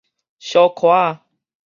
[0.39, 1.21] 小可仔